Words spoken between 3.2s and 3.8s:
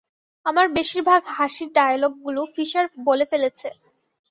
ফেলেছে।